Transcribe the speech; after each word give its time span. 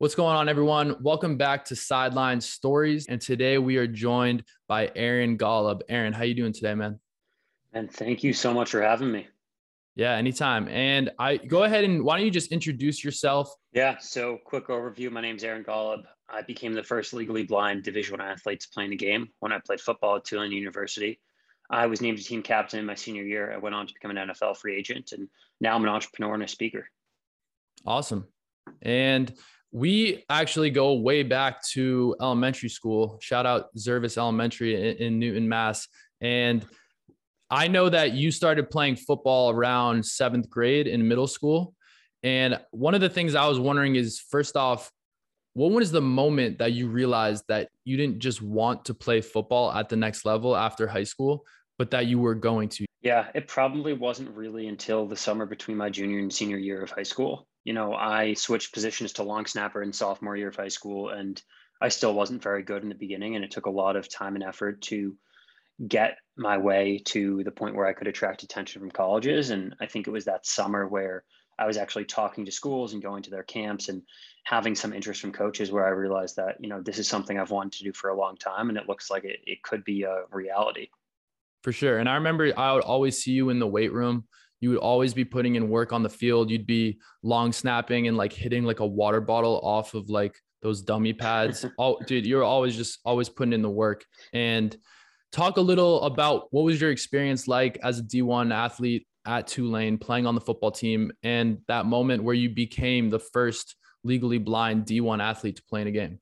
What's 0.00 0.14
going 0.14 0.34
on, 0.34 0.48
everyone? 0.48 0.96
Welcome 1.02 1.36
back 1.36 1.66
to 1.66 1.76
Sideline 1.76 2.40
Stories. 2.40 3.06
And 3.08 3.20
today 3.20 3.58
we 3.58 3.76
are 3.76 3.86
joined 3.86 4.44
by 4.66 4.90
Aaron 4.96 5.36
Golub. 5.36 5.82
Aaron, 5.90 6.14
how 6.14 6.22
you 6.22 6.32
doing 6.32 6.54
today, 6.54 6.74
man? 6.74 6.98
And 7.74 7.92
thank 7.92 8.24
you 8.24 8.32
so 8.32 8.54
much 8.54 8.70
for 8.70 8.80
having 8.80 9.12
me. 9.12 9.28
Yeah, 9.96 10.14
anytime. 10.14 10.68
And 10.68 11.10
I 11.18 11.36
go 11.36 11.64
ahead 11.64 11.84
and 11.84 12.02
why 12.02 12.16
don't 12.16 12.24
you 12.24 12.30
just 12.30 12.50
introduce 12.50 13.04
yourself? 13.04 13.54
Yeah. 13.74 13.98
So, 13.98 14.38
quick 14.42 14.68
overview. 14.68 15.12
My 15.12 15.20
name's 15.20 15.44
Aaron 15.44 15.64
Golub. 15.64 16.04
I 16.30 16.40
became 16.40 16.72
the 16.72 16.82
first 16.82 17.12
legally 17.12 17.42
blind 17.42 17.82
Division 17.82 18.16
One 18.16 18.26
athlete 18.26 18.60
to 18.60 18.70
play 18.72 18.84
in 18.84 18.90
the 18.90 18.96
game 18.96 19.28
when 19.40 19.52
I 19.52 19.58
played 19.58 19.82
football 19.82 20.16
at 20.16 20.24
Tulane 20.24 20.50
University. 20.50 21.20
I 21.68 21.84
was 21.88 22.00
named 22.00 22.18
a 22.18 22.22
team 22.22 22.42
captain 22.42 22.80
in 22.80 22.86
my 22.86 22.94
senior 22.94 23.24
year. 23.24 23.52
I 23.52 23.58
went 23.58 23.74
on 23.74 23.86
to 23.86 23.92
become 23.92 24.16
an 24.16 24.28
NFL 24.30 24.56
free 24.56 24.76
agent, 24.76 25.12
and 25.12 25.28
now 25.60 25.74
I'm 25.74 25.82
an 25.82 25.90
entrepreneur 25.90 26.32
and 26.32 26.42
a 26.42 26.48
speaker. 26.48 26.88
Awesome. 27.84 28.26
And 28.80 29.30
we 29.72 30.24
actually 30.28 30.70
go 30.70 30.94
way 30.94 31.22
back 31.22 31.62
to 31.62 32.16
elementary 32.20 32.68
school. 32.68 33.18
Shout 33.20 33.46
out 33.46 33.74
Zervas 33.76 34.18
Elementary 34.18 34.74
in, 34.74 34.96
in 34.96 35.18
Newton, 35.18 35.48
Mass. 35.48 35.86
And 36.20 36.64
I 37.50 37.68
know 37.68 37.88
that 37.88 38.12
you 38.12 38.30
started 38.30 38.70
playing 38.70 38.96
football 38.96 39.50
around 39.50 40.04
seventh 40.04 40.50
grade 40.50 40.86
in 40.86 41.06
middle 41.06 41.26
school. 41.26 41.74
And 42.22 42.60
one 42.70 42.94
of 42.94 43.00
the 43.00 43.08
things 43.08 43.34
I 43.34 43.46
was 43.46 43.58
wondering 43.58 43.94
is 43.94 44.20
first 44.20 44.56
off, 44.56 44.90
what 45.54 45.72
was 45.72 45.90
the 45.90 46.00
moment 46.00 46.58
that 46.58 46.72
you 46.72 46.88
realized 46.88 47.44
that 47.48 47.68
you 47.84 47.96
didn't 47.96 48.20
just 48.20 48.42
want 48.42 48.84
to 48.84 48.94
play 48.94 49.20
football 49.20 49.72
at 49.72 49.88
the 49.88 49.96
next 49.96 50.24
level 50.24 50.56
after 50.56 50.86
high 50.86 51.04
school, 51.04 51.44
but 51.78 51.90
that 51.90 52.06
you 52.06 52.18
were 52.18 52.34
going 52.34 52.68
to? 52.70 52.86
Yeah, 53.02 53.28
it 53.34 53.48
probably 53.48 53.94
wasn't 53.94 54.30
really 54.36 54.68
until 54.68 55.06
the 55.06 55.16
summer 55.16 55.46
between 55.46 55.76
my 55.76 55.90
junior 55.90 56.18
and 56.18 56.32
senior 56.32 56.58
year 56.58 56.82
of 56.82 56.90
high 56.90 57.02
school 57.02 57.48
you 57.64 57.72
know, 57.72 57.94
I 57.94 58.34
switched 58.34 58.72
positions 58.72 59.14
to 59.14 59.22
long 59.22 59.46
snapper 59.46 59.82
in 59.82 59.92
sophomore 59.92 60.36
year 60.36 60.48
of 60.48 60.56
high 60.56 60.68
school, 60.68 61.10
and 61.10 61.40
I 61.80 61.88
still 61.88 62.14
wasn't 62.14 62.42
very 62.42 62.62
good 62.62 62.82
in 62.82 62.88
the 62.88 62.94
beginning. 62.94 63.36
And 63.36 63.44
it 63.44 63.50
took 63.50 63.66
a 63.66 63.70
lot 63.70 63.96
of 63.96 64.08
time 64.08 64.34
and 64.34 64.44
effort 64.44 64.82
to 64.82 65.16
get 65.86 66.18
my 66.36 66.58
way 66.58 67.00
to 67.06 67.42
the 67.44 67.50
point 67.50 67.74
where 67.74 67.86
I 67.86 67.92
could 67.92 68.06
attract 68.06 68.42
attention 68.42 68.80
from 68.80 68.90
colleges. 68.90 69.50
And 69.50 69.74
I 69.80 69.86
think 69.86 70.06
it 70.06 70.10
was 70.10 70.26
that 70.26 70.46
summer 70.46 70.86
where 70.86 71.24
I 71.58 71.66
was 71.66 71.76
actually 71.76 72.06
talking 72.06 72.44
to 72.46 72.52
schools 72.52 72.92
and 72.92 73.02
going 73.02 73.22
to 73.24 73.30
their 73.30 73.42
camps 73.42 73.88
and 73.88 74.02
having 74.44 74.74
some 74.74 74.92
interest 74.92 75.20
from 75.20 75.32
coaches 75.32 75.70
where 75.70 75.86
I 75.86 75.90
realized 75.90 76.36
that, 76.36 76.56
you 76.60 76.68
know, 76.68 76.80
this 76.80 76.98
is 76.98 77.08
something 77.08 77.38
I've 77.38 77.50
wanted 77.50 77.72
to 77.72 77.84
do 77.84 77.92
for 77.92 78.08
a 78.08 78.16
long 78.16 78.36
time 78.36 78.70
and 78.70 78.78
it 78.78 78.88
looks 78.88 79.10
like 79.10 79.24
it, 79.24 79.40
it 79.46 79.62
could 79.62 79.84
be 79.84 80.02
a 80.02 80.22
reality. 80.30 80.88
For 81.62 81.72
sure. 81.72 81.98
And 81.98 82.08
I 82.08 82.14
remember 82.14 82.50
I 82.56 82.72
would 82.72 82.82
always 82.82 83.22
see 83.22 83.32
you 83.32 83.50
in 83.50 83.58
the 83.58 83.66
weight 83.66 83.92
room 83.92 84.24
you 84.60 84.70
would 84.70 84.78
always 84.78 85.14
be 85.14 85.24
putting 85.24 85.54
in 85.56 85.68
work 85.68 85.92
on 85.92 86.02
the 86.02 86.08
field. 86.08 86.50
You'd 86.50 86.66
be 86.66 86.98
long 87.22 87.52
snapping 87.52 88.08
and 88.08 88.16
like 88.16 88.32
hitting 88.32 88.64
like 88.64 88.80
a 88.80 88.86
water 88.86 89.20
bottle 89.20 89.58
off 89.62 89.94
of 89.94 90.10
like 90.10 90.38
those 90.62 90.82
dummy 90.82 91.12
pads. 91.12 91.64
oh, 91.78 91.98
dude, 92.06 92.26
you're 92.26 92.44
always 92.44 92.76
just 92.76 93.00
always 93.04 93.28
putting 93.28 93.54
in 93.54 93.62
the 93.62 93.70
work. 93.70 94.04
And 94.32 94.76
talk 95.32 95.56
a 95.56 95.62
little 95.62 96.02
about 96.02 96.48
what 96.50 96.62
was 96.62 96.80
your 96.80 96.90
experience 96.90 97.48
like 97.48 97.78
as 97.82 97.98
a 97.98 98.02
D1 98.02 98.52
athlete 98.52 99.06
at 99.26 99.46
Tulane 99.46 99.98
playing 99.98 100.26
on 100.26 100.34
the 100.34 100.40
football 100.40 100.70
team 100.70 101.12
and 101.22 101.58
that 101.68 101.86
moment 101.86 102.22
where 102.22 102.34
you 102.34 102.50
became 102.50 103.10
the 103.10 103.18
first 103.18 103.76
legally 104.02 104.38
blind 104.38 104.86
D1 104.86 105.22
athlete 105.22 105.56
to 105.56 105.62
play 105.64 105.82
in 105.82 105.86
a 105.86 105.90
game. 105.90 106.18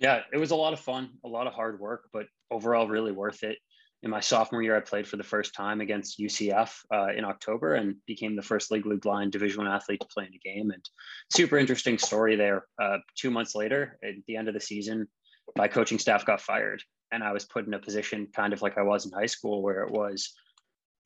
Yeah, 0.00 0.22
it 0.32 0.38
was 0.38 0.52
a 0.52 0.56
lot 0.56 0.72
of 0.72 0.80
fun, 0.80 1.10
a 1.24 1.28
lot 1.28 1.48
of 1.48 1.52
hard 1.52 1.80
work, 1.80 2.08
but 2.12 2.26
overall 2.50 2.88
really 2.88 3.12
worth 3.12 3.42
it 3.42 3.58
in 4.02 4.10
my 4.10 4.20
sophomore 4.20 4.62
year, 4.62 4.76
I 4.76 4.80
played 4.80 5.08
for 5.08 5.16
the 5.16 5.24
first 5.24 5.54
time 5.54 5.80
against 5.80 6.20
UCF 6.20 6.72
uh, 6.94 7.08
in 7.16 7.24
October 7.24 7.74
and 7.74 7.96
became 8.06 8.36
the 8.36 8.42
first 8.42 8.70
legally 8.70 8.96
blind 8.96 9.32
Division 9.32 9.64
One 9.64 9.72
athlete 9.72 10.00
to 10.00 10.06
play 10.06 10.24
in 10.24 10.34
a 10.34 10.38
game. 10.38 10.70
And 10.70 10.88
super 11.34 11.58
interesting 11.58 11.98
story 11.98 12.36
there. 12.36 12.64
Uh, 12.80 12.98
two 13.16 13.30
months 13.30 13.56
later, 13.56 13.98
at 14.04 14.14
the 14.26 14.36
end 14.36 14.46
of 14.46 14.54
the 14.54 14.60
season, 14.60 15.08
my 15.56 15.66
coaching 15.66 15.98
staff 15.98 16.24
got 16.24 16.40
fired, 16.40 16.82
and 17.10 17.24
I 17.24 17.32
was 17.32 17.44
put 17.44 17.66
in 17.66 17.74
a 17.74 17.78
position 17.78 18.28
kind 18.34 18.52
of 18.52 18.62
like 18.62 18.78
I 18.78 18.82
was 18.82 19.04
in 19.04 19.12
high 19.12 19.26
school, 19.26 19.62
where 19.62 19.82
it 19.82 19.90
was 19.90 20.32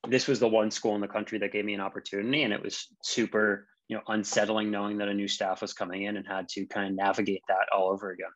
this 0.09 0.27
was 0.27 0.41
the 0.41 0.49
one 0.49 0.71
school 0.71 0.95
in 0.95 1.01
the 1.01 1.09
country 1.09 1.39
that 1.39 1.53
gave 1.53 1.65
me 1.65 1.75
an 1.75 1.81
opportunity, 1.81 2.43
and 2.43 2.53
it 2.53 2.63
was 2.63 2.89
super 3.03 3.69
you 3.89 3.97
know 3.97 4.03
unsettling 4.09 4.71
knowing 4.71 4.99
that 4.99 5.09
a 5.09 5.15
new 5.15 5.29
staff 5.29 5.63
was 5.63 5.73
coming 5.73 6.03
in 6.03 6.17
and 6.17 6.27
had 6.27 6.49
to 6.49 6.67
kind 6.67 6.89
of 6.89 6.95
navigate 6.95 7.43
that 7.49 7.69
all 7.75 7.91
over 7.91 8.11
again. 8.11 8.27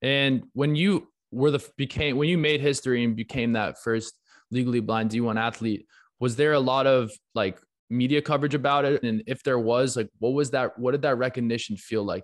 And 0.00 0.42
when 0.54 0.74
you 0.74 1.11
were 1.32 1.50
the 1.50 1.66
became 1.76 2.16
when 2.16 2.28
you 2.28 2.38
made 2.38 2.60
history 2.60 3.02
and 3.02 3.16
became 3.16 3.52
that 3.54 3.82
first 3.82 4.14
legally 4.50 4.80
blind 4.80 5.10
D1 5.10 5.40
athlete, 5.40 5.86
was 6.20 6.36
there 6.36 6.52
a 6.52 6.60
lot 6.60 6.86
of 6.86 7.10
like 7.34 7.58
media 7.90 8.22
coverage 8.22 8.54
about 8.54 8.84
it? 8.84 9.02
And 9.02 9.22
if 9.26 9.42
there 9.42 9.58
was, 9.58 9.96
like 9.96 10.08
what 10.18 10.34
was 10.34 10.50
that 10.50 10.78
what 10.78 10.92
did 10.92 11.02
that 11.02 11.16
recognition 11.16 11.76
feel 11.76 12.04
like? 12.04 12.22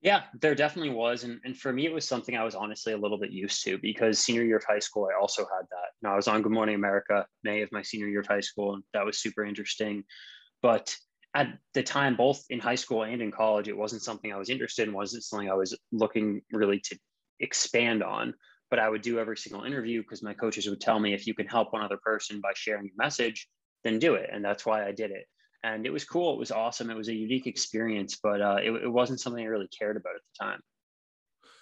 Yeah, 0.00 0.22
there 0.40 0.54
definitely 0.54 0.94
was. 0.94 1.24
And, 1.24 1.40
and 1.44 1.56
for 1.56 1.72
me, 1.72 1.84
it 1.84 1.92
was 1.92 2.06
something 2.06 2.36
I 2.36 2.44
was 2.44 2.54
honestly 2.54 2.92
a 2.92 2.96
little 2.96 3.18
bit 3.18 3.32
used 3.32 3.64
to 3.64 3.78
because 3.78 4.20
senior 4.20 4.44
year 4.44 4.58
of 4.58 4.64
high 4.64 4.78
school, 4.78 5.08
I 5.12 5.20
also 5.20 5.42
had 5.42 5.66
that. 5.70 5.88
Know, 6.02 6.10
I 6.10 6.16
was 6.16 6.28
on 6.28 6.40
Good 6.40 6.52
Morning 6.52 6.76
America 6.76 7.26
May 7.42 7.62
of 7.62 7.72
my 7.72 7.82
senior 7.82 8.06
year 8.06 8.20
of 8.20 8.26
high 8.28 8.40
school, 8.40 8.74
and 8.74 8.84
that 8.94 9.04
was 9.04 9.18
super 9.18 9.44
interesting. 9.44 10.04
But 10.62 10.94
at 11.34 11.48
the 11.74 11.82
time, 11.82 12.16
both 12.16 12.44
in 12.48 12.60
high 12.60 12.76
school 12.76 13.02
and 13.02 13.20
in 13.20 13.32
college, 13.32 13.66
it 13.66 13.76
wasn't 13.76 14.02
something 14.02 14.32
I 14.32 14.36
was 14.36 14.50
interested 14.50 14.86
in. 14.86 14.94
wasn't 14.94 15.24
something 15.24 15.50
I 15.50 15.54
was 15.54 15.76
looking 15.90 16.42
really 16.52 16.80
to 16.80 16.98
expand 17.40 18.02
on 18.02 18.34
but 18.70 18.78
I 18.78 18.88
would 18.88 19.02
do 19.02 19.18
every 19.18 19.36
single 19.36 19.64
interview 19.64 20.02
because 20.02 20.22
my 20.22 20.34
coaches 20.34 20.68
would 20.68 20.80
tell 20.80 20.98
me 20.98 21.14
if 21.14 21.26
you 21.26 21.34
can 21.34 21.46
help 21.46 21.72
one 21.72 21.82
other 21.82 21.98
person 22.02 22.40
by 22.40 22.52
sharing 22.54 22.86
your 22.86 22.94
message, 22.98 23.48
then 23.84 23.98
do 23.98 24.14
it. 24.14 24.30
And 24.32 24.44
that's 24.44 24.66
why 24.66 24.86
I 24.86 24.92
did 24.92 25.10
it. 25.10 25.26
And 25.64 25.86
it 25.86 25.90
was 25.90 26.04
cool. 26.04 26.34
It 26.34 26.38
was 26.38 26.52
awesome. 26.52 26.90
It 26.90 26.96
was 26.96 27.08
a 27.08 27.14
unique 27.14 27.46
experience, 27.46 28.18
but 28.22 28.40
uh, 28.40 28.58
it, 28.62 28.70
it 28.70 28.88
wasn't 28.88 29.20
something 29.20 29.42
I 29.42 29.48
really 29.48 29.68
cared 29.76 29.96
about 29.96 30.14
at 30.14 30.20
the 30.38 30.44
time. 30.44 30.60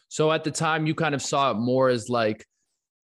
So 0.09 0.31
at 0.33 0.45
the 0.45 0.51
time, 0.51 0.87
you 0.87 0.95
kind 0.95 1.15
of 1.15 1.23
saw 1.23 1.53
it 1.53 1.55
more 1.55 1.89
as 1.89 2.09
like 2.09 2.45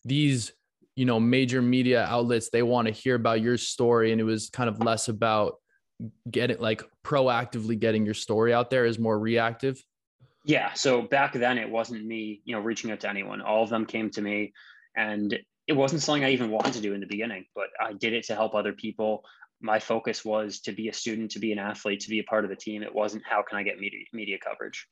these, 0.03 0.52
you 0.96 1.06
know, 1.06 1.20
major 1.20 1.62
media 1.62 2.03
outlets, 2.03 2.50
they 2.52 2.64
want 2.64 2.88
to 2.88 2.94
hear 2.94 3.16
about 3.16 3.42
your 3.42 3.58
story. 3.58 4.12
And 4.12 4.20
it 4.20 4.26
was 4.26 4.50
kind 4.50 4.70
of 4.70 4.84
less 4.84 5.08
about 5.08 5.56
getting 6.30 6.59
like 6.59 6.84
proactively 7.03 7.80
getting 7.80 8.06
your 8.06 8.14
story 8.14 8.53
out 8.53 8.70
there 8.70 8.86
is 8.86 9.00
more 9.00 9.18
reactive. 9.18 9.82
Yeah. 10.44 10.74
So 10.74 11.03
back 11.03 11.34
then 11.34 11.57
it 11.57 11.69
wasn't 11.69 12.06
me, 12.06 12.41
you 12.46 12.56
know, 12.56 12.62
reaching 12.62 12.91
out 12.91 13.02
to 13.02 13.09
anyone. 13.09 13.41
All 13.41 13.63
of 13.63 13.69
them 13.69 13.85
came 13.85 14.09
to 14.12 14.22
me 14.22 14.53
and 14.96 15.38
it 15.68 15.74
wasn't 15.74 16.02
something 16.02 16.24
I 16.24 16.31
even 16.31 16.50
wanted 16.50 16.74
to 16.74 16.81
do 16.81 16.94
in 16.94 17.00
the 17.00 17.07
beginning, 17.07 17.46
but 17.56 17.68
I 17.79 17.94
did 17.94 18.13
it 18.13 18.25
to 18.25 18.35
help 18.35 18.56
other 18.56 18.74
people. 18.74 19.24
My 19.62 19.79
focus 19.79 20.25
was 20.25 20.59
to 20.62 20.72
be 20.72 20.90
a 20.90 20.94
student, 20.94 21.31
to 21.31 21.40
be 21.40 21.52
an 21.52 21.59
athlete, 21.59 22.00
to 22.02 22.09
be 22.09 22.19
a 22.19 22.24
part 22.24 22.44
of 22.44 22.50
the 22.50 22.56
team. 22.56 22.81
It 22.81 22.94
wasn't 22.94 23.24
how 23.25 23.44
can 23.47 23.57
I 23.57 23.63
get 23.63 23.79
media 23.79 24.00
media 24.12 24.38
coverage. 24.44 24.88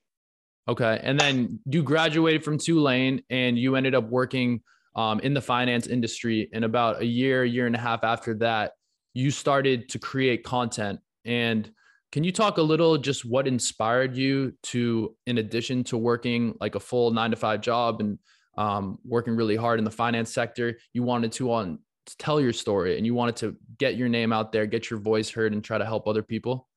Okay. 0.68 1.00
And 1.02 1.20
then 1.20 1.60
you 1.66 1.82
graduated 1.82 2.44
from 2.44 2.60
Tulane 2.60 3.24
and 3.32 3.58
you 3.58 3.76
ended 3.76 3.96
up 3.96 4.08
working 4.08 4.62
um, 4.96 5.20
in 5.22 5.34
the 5.34 5.42
finance 5.42 5.88
industry. 5.88 6.48
And 6.54 6.64
about 6.64 7.02
a 7.02 7.06
year, 7.06 7.44
year 7.44 7.66
and 7.66 7.76
a 7.76 7.80
half 7.80 8.04
after 8.04 8.36
that, 8.36 8.74
you 9.16 9.32
started 9.32 9.90
to 9.90 10.00
create 10.00 10.44
content. 10.44 11.00
And 11.26 11.72
can 12.12 12.24
you 12.24 12.32
talk 12.32 12.58
a 12.58 12.62
little 12.62 12.98
just 12.98 13.26
what 13.26 13.48
inspired 13.48 14.16
you 14.16 14.54
to, 14.64 15.16
in 15.28 15.38
addition 15.38 15.84
to 15.86 15.98
working 15.98 16.56
like 16.60 16.76
a 16.76 16.80
full 16.80 17.12
nine 17.12 17.32
to 17.32 17.38
five 17.38 17.62
job 17.62 18.00
and 18.00 18.18
um, 18.58 18.98
working 19.06 19.36
really 19.36 19.56
hard 19.56 19.80
in 19.80 19.86
the 19.86 19.92
finance 19.92 20.32
sector, 20.34 20.78
you 20.94 21.04
wanted 21.04 21.32
to 21.34 21.52
on 21.52 21.80
to 22.08 22.18
tell 22.18 22.42
your 22.42 22.54
story 22.54 22.98
and 22.98 23.06
you 23.06 23.14
wanted 23.14 23.36
to 23.38 23.56
get 23.78 23.96
your 23.96 24.10
name 24.10 24.34
out 24.34 24.52
there, 24.52 24.66
get 24.66 24.90
your 24.90 25.00
voice 25.00 25.30
heard, 25.30 25.54
and 25.54 25.64
try 25.64 25.78
to 25.78 25.86
help 25.86 26.08
other 26.08 26.24
people? 26.24 26.68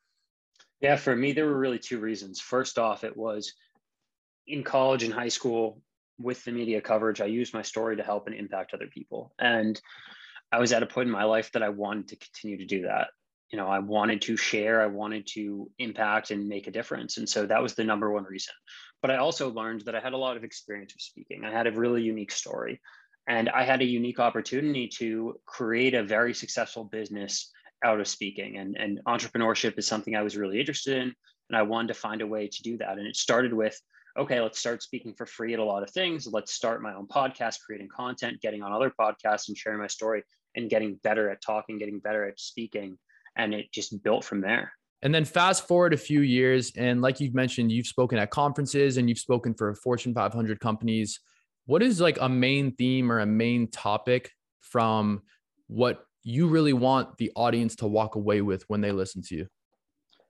Yeah, 0.81 0.97
for 0.97 1.16
me, 1.16 1.32
there 1.32 1.47
were 1.47 1.59
really 1.59 1.78
two 1.78 1.98
reasons. 1.98 2.41
First 2.41 2.78
off, 2.78 3.04
it 3.04 3.16
was 3.16 3.54
in 4.47 4.62
college 4.62 5.03
and 5.03 5.15
high 5.15 5.28
school 5.28 5.81
with 6.19 6.44
the 6.44 6.53
media 6.53 6.81
coverage, 6.81 7.21
I 7.21 7.26
used 7.26 7.54
my 7.54 7.62
story 7.62 7.97
to 7.97 8.03
help 8.03 8.27
and 8.27 8.36
impact 8.36 8.74
other 8.74 8.86
people. 8.86 9.33
And 9.39 9.80
I 10.53 10.60
was 10.60 10.72
at 10.72 10.83
a 10.83 10.86
point 10.86 11.07
in 11.07 11.12
my 11.12 11.24
life 11.24 11.51
that 11.53 11.62
I 11.62 11.71
wanted 11.71 12.09
to 12.09 12.16
continue 12.16 12.59
to 12.59 12.65
do 12.65 12.83
that 12.83 13.09
you 13.53 13.59
know 13.59 13.69
i 13.69 13.78
wanted 13.78 14.21
to 14.22 14.37
share 14.37 14.81
i 14.81 14.87
wanted 14.87 15.27
to 15.27 15.71
impact 15.78 16.31
and 16.31 16.49
make 16.49 16.66
a 16.66 16.71
difference. 16.71 17.19
And 17.19 17.28
so 17.28 17.47
that 17.47 17.63
was 17.63 17.75
the 17.75 17.84
number 17.84 18.10
one 18.10 18.25
reason. 18.25 18.54
But 19.03 19.10
i 19.10 19.19
also 19.19 19.51
learned 19.51 19.83
that 19.83 19.95
i 19.95 20.01
had 20.01 20.15
a 20.15 20.16
lot 20.19 20.37
of 20.37 20.45
experience 20.45 20.95
with 20.95 21.03
speaking. 21.03 21.45
I 21.45 21.53
had 21.53 21.66
a 21.66 21.72
really 21.72 22.03
unique 22.03 22.33
story. 22.33 22.81
And 23.28 23.49
i 23.51 23.63
had 23.63 23.83
a 23.83 23.84
unique 23.84 24.19
opportunity 24.19 24.89
to 24.99 25.39
create 25.45 25.95
a 25.95 26.03
very 26.03 26.34
successful 26.34 26.84
business 26.84 27.51
out 27.84 28.01
of 28.01 28.09
speaking. 28.09 28.59
And, 28.59 28.77
and 28.78 29.01
entrepreneurship 29.07 29.78
is 29.78 29.87
something 29.87 30.16
i 30.16 30.22
was 30.22 30.37
really 30.37 30.59
interested 30.59 30.97
in. 30.97 31.15
And 31.51 31.57
i 31.57 31.63
wanted 31.63 31.89
to 31.89 32.01
find 32.01 32.22
a 32.22 32.27
way 32.27 32.48
to 32.48 32.63
do 32.63 32.78
that. 32.78 32.98
And 32.98 33.07
it 33.07 33.16
started 33.16 33.53
with 33.53 33.78
okay 34.19 34.41
let's 34.41 34.59
start 34.59 34.83
speaking 34.83 35.15
for 35.15 35.27
free 35.27 35.53
at 35.53 35.60
a 35.60 35.65
lot 35.65 35.83
of 35.83 35.91
things. 35.91 36.27
Let's 36.27 36.55
start 36.55 36.83
my 36.83 36.95
own 36.95 37.07
podcast 37.07 37.60
creating 37.66 37.89
content 37.95 38.41
getting 38.41 38.63
on 38.63 38.72
other 38.72 38.93
podcasts 38.98 39.48
and 39.48 39.57
sharing 39.57 39.81
my 39.81 39.89
story 39.89 40.22
and 40.55 40.71
getting 40.71 40.98
better 41.03 41.28
at 41.31 41.43
talking 41.43 41.78
getting 41.78 41.98
better 41.98 42.27
at 42.27 42.41
speaking 42.41 42.98
and 43.37 43.55
it 43.55 43.73
just 43.73 44.03
built 44.03 44.25
from 44.25 44.41
there. 44.41 44.73
And 45.03 45.13
then 45.13 45.25
fast 45.25 45.67
forward 45.67 45.93
a 45.95 45.97
few 45.97 46.21
years, 46.21 46.73
and 46.77 47.03
like 47.03 47.19
you've 47.19 47.34
mentioned, 47.34 47.73
you've 47.73 47.89
spoken 47.89 48.19
at 48.19 48.31
conferences 48.31 48.97
and 48.97 49.09
you've 49.09 49.19
spoken 49.19 49.53
for 49.55 49.75
Fortune 49.75 50.15
500 50.15 50.61
companies. 50.61 51.19
What 51.67 51.83
is 51.83 52.01
like 52.01 52.19
a 52.21 52.29
main 52.29 52.75
theme 52.77 53.11
or 53.11 53.21
a 53.21 53.27
main 53.27 53.69
topic 53.71 54.31
from 54.61 55.23
what 55.67 56.05
you 56.23 56.47
really 56.47 56.73
want 56.73 57.17
the 57.19 57.33
audience 57.34 57.75
to 57.77 57.89
walk 57.89 58.15
away 58.15 58.43
with 58.43 58.63
when 58.69 58.81
they 58.81 58.93
listen 58.93 59.23
to 59.23 59.37
you? 59.37 59.47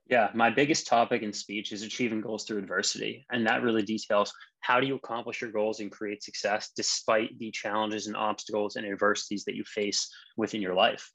Yeah, 0.09 0.29
my 0.33 0.49
biggest 0.49 0.87
topic 0.87 1.21
in 1.21 1.31
speech 1.31 1.71
is 1.71 1.81
achieving 1.83 2.21
goals 2.21 2.43
through 2.43 2.57
adversity. 2.57 3.25
And 3.31 3.47
that 3.47 3.63
really 3.63 3.83
details 3.83 4.33
how 4.59 4.79
do 4.79 4.87
you 4.87 4.95
accomplish 4.95 5.41
your 5.41 5.51
goals 5.51 5.79
and 5.79 5.91
create 5.91 6.23
success 6.23 6.71
despite 6.75 7.37
the 7.39 7.51
challenges 7.51 8.07
and 8.07 8.15
obstacles 8.15 8.75
and 8.75 8.85
adversities 8.85 9.43
that 9.45 9.55
you 9.55 9.63
face 9.65 10.09
within 10.35 10.61
your 10.61 10.73
life. 10.73 11.09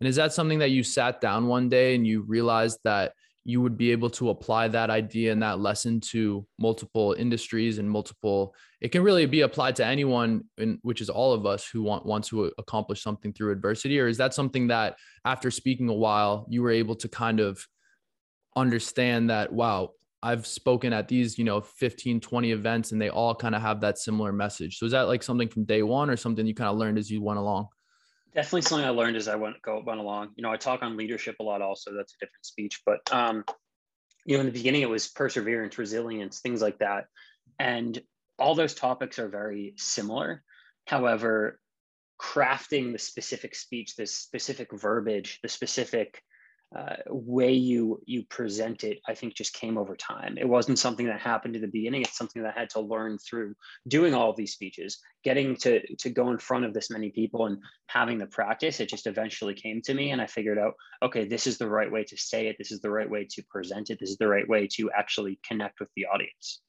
And 0.00 0.08
is 0.08 0.16
that 0.16 0.32
something 0.32 0.58
that 0.58 0.70
you 0.70 0.82
sat 0.82 1.20
down 1.20 1.46
one 1.46 1.68
day 1.68 1.94
and 1.94 2.06
you 2.06 2.22
realized 2.22 2.78
that 2.84 3.12
you 3.46 3.62
would 3.62 3.78
be 3.78 3.92
able 3.92 4.10
to 4.10 4.30
apply 4.30 4.66
that 4.66 4.90
idea 4.90 5.30
and 5.30 5.40
that 5.40 5.60
lesson 5.60 6.00
to 6.00 6.44
multiple 6.58 7.14
industries 7.16 7.78
and 7.78 7.88
multiple 7.88 8.52
it 8.80 8.88
can 8.90 9.04
really 9.04 9.24
be 9.24 9.42
applied 9.42 9.76
to 9.76 9.86
anyone 9.86 10.42
in, 10.58 10.78
which 10.82 11.00
is 11.00 11.08
all 11.08 11.32
of 11.32 11.46
us 11.46 11.66
who 11.66 11.82
want 11.82 12.04
want 12.04 12.24
to 12.24 12.52
accomplish 12.58 13.02
something 13.02 13.32
through 13.32 13.52
adversity? 13.52 14.00
Or 14.00 14.08
is 14.08 14.18
that 14.18 14.34
something 14.34 14.66
that 14.66 14.96
after 15.24 15.50
speaking 15.50 15.88
a 15.88 15.94
while 15.94 16.46
you 16.50 16.60
were 16.60 16.72
able 16.72 16.96
to 16.96 17.08
kind 17.08 17.40
of 17.40 17.64
understand 18.56 19.28
that 19.28 19.52
wow 19.52 19.90
i've 20.22 20.46
spoken 20.46 20.94
at 20.94 21.08
these 21.08 21.36
you 21.36 21.44
know 21.44 21.60
15 21.60 22.20
20 22.20 22.50
events 22.50 22.92
and 22.92 23.00
they 23.00 23.10
all 23.10 23.34
kind 23.34 23.54
of 23.54 23.62
have 23.62 23.80
that 23.80 23.96
similar 23.96 24.32
message? 24.32 24.78
So 24.78 24.86
is 24.86 24.92
that 24.92 25.02
like 25.02 25.22
something 25.22 25.48
from 25.48 25.64
day 25.64 25.82
one 25.84 26.10
or 26.10 26.16
something 26.16 26.46
you 26.46 26.54
kind 26.54 26.70
of 26.70 26.76
learned 26.76 26.98
as 26.98 27.10
you 27.10 27.22
went 27.22 27.38
along 27.38 27.68
definitely 28.36 28.62
something 28.62 28.86
I 28.86 28.90
learned 28.90 29.16
as 29.16 29.26
I 29.26 29.34
went 29.34 29.60
go 29.62 29.82
went 29.84 29.98
along. 29.98 30.32
You 30.36 30.42
know, 30.42 30.52
I 30.52 30.56
talk 30.56 30.82
on 30.82 30.96
leadership 30.96 31.36
a 31.40 31.42
lot. 31.42 31.62
Also, 31.62 31.92
that's 31.96 32.14
a 32.14 32.24
different 32.24 32.44
speech, 32.44 32.82
but 32.86 33.00
um, 33.10 33.44
you 34.24 34.36
know, 34.36 34.40
in 34.40 34.46
the 34.46 34.52
beginning, 34.52 34.82
it 34.82 34.90
was 34.90 35.08
perseverance, 35.08 35.78
resilience, 35.78 36.40
things 36.40 36.60
like 36.60 36.78
that, 36.78 37.06
and 37.58 38.00
all 38.38 38.54
those 38.54 38.74
topics 38.74 39.18
are 39.18 39.28
very 39.28 39.72
similar. 39.78 40.42
However, 40.86 41.58
crafting 42.20 42.92
the 42.92 42.98
specific 42.98 43.54
speech, 43.54 43.96
the 43.96 44.06
specific 44.06 44.68
verbiage, 44.72 45.40
the 45.42 45.48
specific 45.48 46.22
uh, 46.74 46.96
way 47.08 47.52
you 47.52 48.00
you 48.06 48.24
present 48.24 48.82
it 48.82 48.98
i 49.06 49.14
think 49.14 49.34
just 49.34 49.54
came 49.54 49.78
over 49.78 49.94
time. 49.94 50.36
It 50.36 50.48
wasn't 50.48 50.80
something 50.80 51.06
that 51.06 51.20
happened 51.20 51.54
at 51.54 51.62
the 51.62 51.68
beginning. 51.68 52.02
It's 52.02 52.18
something 52.18 52.42
that 52.42 52.54
i 52.56 52.60
had 52.60 52.70
to 52.70 52.80
learn 52.80 53.18
through 53.18 53.54
doing 53.86 54.14
all 54.14 54.30
of 54.30 54.36
these 54.36 54.52
speeches 54.52 54.98
getting 55.22 55.56
to 55.58 55.80
to 55.96 56.10
go 56.10 56.30
in 56.30 56.38
front 56.38 56.64
of 56.64 56.74
this 56.74 56.90
many 56.90 57.10
people 57.10 57.46
and 57.46 57.58
having 57.86 58.18
the 58.18 58.26
practice. 58.26 58.80
It 58.80 58.88
just 58.88 59.06
eventually 59.06 59.54
came 59.54 59.80
to 59.82 59.94
me 59.94 60.10
and 60.10 60.20
i 60.20 60.26
figured 60.26 60.58
out 60.58 60.74
okay 61.02 61.24
this 61.24 61.46
is 61.46 61.56
the 61.56 61.68
right 61.68 61.90
way 61.90 62.02
to 62.04 62.16
say 62.16 62.48
it. 62.48 62.56
This 62.58 62.72
is 62.72 62.80
the 62.80 62.90
right 62.90 63.08
way 63.08 63.26
to 63.30 63.42
present 63.48 63.90
it. 63.90 63.98
This 64.00 64.10
is 64.10 64.18
the 64.18 64.28
right 64.28 64.48
way 64.48 64.66
to 64.72 64.90
actually 64.90 65.38
connect 65.46 65.78
with 65.78 65.88
the 65.94 66.06
audience. 66.06 66.62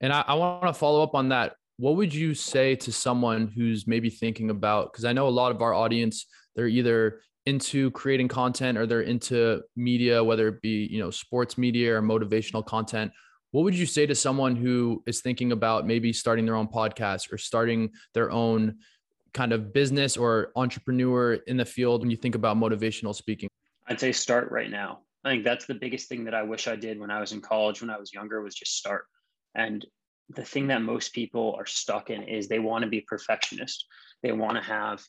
And 0.00 0.12
i, 0.12 0.22
I 0.28 0.34
want 0.34 0.62
to 0.62 0.74
follow 0.74 1.02
up 1.02 1.16
on 1.16 1.30
that. 1.30 1.56
What 1.78 1.96
would 1.96 2.14
you 2.14 2.34
say 2.34 2.76
to 2.76 2.92
someone 2.92 3.48
who's 3.48 3.86
maybe 3.86 4.10
thinking 4.10 4.50
about 4.50 4.92
because 4.92 5.04
i 5.04 5.12
know 5.12 5.26
a 5.26 5.30
lot 5.30 5.50
of 5.50 5.60
our 5.60 5.74
audience 5.74 6.26
they're 6.54 6.68
either 6.68 7.20
into 7.48 7.90
creating 7.92 8.28
content 8.28 8.76
or 8.76 8.86
they're 8.86 9.00
into 9.00 9.62
media, 9.74 10.22
whether 10.22 10.48
it 10.48 10.60
be, 10.60 10.86
you 10.90 11.00
know, 11.00 11.10
sports 11.10 11.56
media 11.56 11.96
or 11.96 12.02
motivational 12.02 12.64
content, 12.64 13.10
what 13.52 13.64
would 13.64 13.74
you 13.74 13.86
say 13.86 14.04
to 14.04 14.14
someone 14.14 14.54
who 14.54 15.02
is 15.06 15.22
thinking 15.22 15.52
about 15.52 15.86
maybe 15.86 16.12
starting 16.12 16.44
their 16.44 16.54
own 16.54 16.68
podcast 16.68 17.32
or 17.32 17.38
starting 17.38 17.90
their 18.12 18.30
own 18.30 18.76
kind 19.32 19.54
of 19.54 19.72
business 19.72 20.16
or 20.18 20.52
entrepreneur 20.56 21.34
in 21.46 21.56
the 21.56 21.64
field 21.64 22.02
when 22.02 22.10
you 22.10 22.18
think 22.18 22.34
about 22.34 22.58
motivational 22.58 23.14
speaking? 23.14 23.48
I'd 23.86 23.98
say 23.98 24.12
start 24.12 24.50
right 24.50 24.70
now. 24.70 25.00
I 25.24 25.30
think 25.30 25.44
that's 25.44 25.64
the 25.64 25.74
biggest 25.74 26.08
thing 26.10 26.24
that 26.24 26.34
I 26.34 26.42
wish 26.42 26.68
I 26.68 26.76
did 26.76 27.00
when 27.00 27.10
I 27.10 27.18
was 27.20 27.32
in 27.32 27.40
college, 27.40 27.80
when 27.80 27.90
I 27.90 27.98
was 27.98 28.12
younger, 28.12 28.42
was 28.42 28.54
just 28.54 28.76
start. 28.76 29.06
And 29.54 29.84
the 30.28 30.44
thing 30.44 30.66
that 30.66 30.82
most 30.82 31.14
people 31.14 31.56
are 31.58 31.66
stuck 31.66 32.10
in 32.10 32.22
is 32.24 32.46
they 32.46 32.58
want 32.58 32.84
to 32.84 32.90
be 32.90 33.00
perfectionist. 33.00 33.86
They 34.22 34.32
want 34.32 34.56
to 34.56 34.62
have 34.62 35.02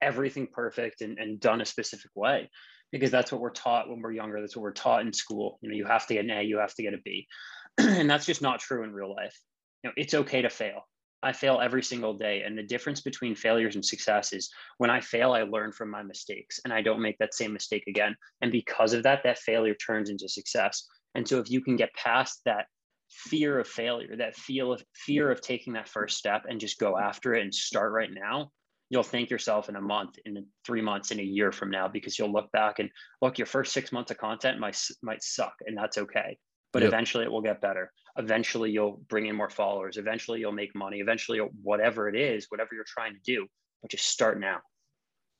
everything 0.00 0.46
perfect 0.46 1.00
and, 1.00 1.18
and 1.18 1.40
done 1.40 1.60
a 1.60 1.66
specific 1.66 2.10
way 2.14 2.50
because 2.92 3.10
that's 3.10 3.30
what 3.30 3.40
we're 3.40 3.50
taught 3.50 3.88
when 3.88 4.00
we're 4.00 4.12
younger. 4.12 4.40
That's 4.40 4.56
what 4.56 4.62
we're 4.62 4.72
taught 4.72 5.02
in 5.02 5.12
school. 5.12 5.58
You 5.62 5.70
know 5.70 5.76
you 5.76 5.86
have 5.86 6.06
to 6.06 6.14
get 6.14 6.24
an 6.24 6.30
a 6.30 6.42
you 6.42 6.58
have 6.58 6.74
to 6.74 6.82
get 6.82 6.94
a 6.94 6.98
b. 7.04 7.26
And 7.78 8.08
that's 8.08 8.26
just 8.26 8.42
not 8.42 8.60
true 8.60 8.84
in 8.84 8.92
real 8.92 9.14
life. 9.14 9.38
You 9.82 9.90
know 9.90 9.94
it's 9.96 10.14
okay 10.14 10.42
to 10.42 10.50
fail. 10.50 10.82
I 11.22 11.32
fail 11.32 11.60
every 11.60 11.82
single 11.82 12.14
day. 12.14 12.42
And 12.46 12.56
the 12.56 12.62
difference 12.62 13.00
between 13.00 13.34
failures 13.34 13.74
and 13.74 13.84
success 13.84 14.32
is 14.32 14.50
when 14.78 14.90
i 14.90 15.00
fail 15.00 15.32
i 15.32 15.42
learn 15.42 15.72
from 15.72 15.90
my 15.90 16.02
mistakes 16.02 16.60
and 16.64 16.72
i 16.72 16.80
don't 16.80 17.02
make 17.02 17.18
that 17.18 17.34
same 17.34 17.52
mistake 17.52 17.84
again. 17.86 18.16
And 18.40 18.52
because 18.52 18.92
of 18.92 19.02
that 19.02 19.22
that 19.24 19.38
failure 19.38 19.74
turns 19.74 20.10
into 20.10 20.28
success. 20.28 20.86
And 21.14 21.26
so 21.26 21.38
if 21.38 21.50
you 21.50 21.60
can 21.60 21.76
get 21.76 21.94
past 21.94 22.40
that 22.44 22.66
fear 23.10 23.58
of 23.58 23.66
failure 23.66 24.16
that 24.16 24.36
feel 24.36 24.72
of 24.72 24.82
fear 24.94 25.30
of 25.30 25.40
taking 25.40 25.72
that 25.72 25.88
first 25.88 26.18
step 26.18 26.42
and 26.48 26.60
just 26.60 26.78
go 26.78 26.98
after 26.98 27.34
it 27.34 27.42
and 27.42 27.54
start 27.54 27.92
right 27.92 28.10
now 28.12 28.50
you'll 28.90 29.02
thank 29.02 29.30
yourself 29.30 29.68
in 29.68 29.76
a 29.76 29.80
month, 29.80 30.18
in 30.24 30.44
three 30.64 30.80
months, 30.80 31.10
in 31.10 31.20
a 31.20 31.22
year 31.22 31.52
from 31.52 31.70
now, 31.70 31.88
because 31.88 32.18
you'll 32.18 32.32
look 32.32 32.50
back 32.52 32.78
and 32.78 32.90
look, 33.20 33.38
your 33.38 33.46
first 33.46 33.72
six 33.72 33.92
months 33.92 34.10
of 34.10 34.18
content 34.18 34.58
might 34.58 34.80
might 35.02 35.22
suck, 35.22 35.54
and 35.66 35.76
that's 35.76 35.98
okay. 35.98 36.36
But 36.72 36.82
yep. 36.82 36.88
eventually, 36.88 37.24
it 37.24 37.30
will 37.30 37.42
get 37.42 37.60
better. 37.60 37.90
Eventually, 38.16 38.70
you'll 38.70 39.00
bring 39.08 39.26
in 39.26 39.36
more 39.36 39.50
followers. 39.50 39.96
Eventually, 39.96 40.40
you'll 40.40 40.52
make 40.52 40.74
money. 40.74 40.98
Eventually, 40.98 41.40
whatever 41.62 42.08
it 42.08 42.16
is, 42.16 42.46
whatever 42.50 42.70
you're 42.74 42.84
trying 42.86 43.14
to 43.14 43.20
do, 43.24 43.46
but 43.80 43.90
just 43.90 44.06
start 44.06 44.38
now. 44.38 44.58